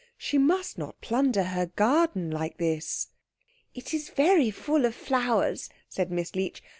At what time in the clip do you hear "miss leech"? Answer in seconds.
6.11-6.63